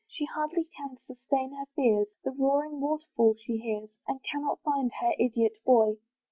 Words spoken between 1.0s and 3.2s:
sustain her fears; The roaring water